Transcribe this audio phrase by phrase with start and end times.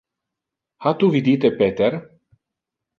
[0.87, 1.93] Ha tu vidite Peter?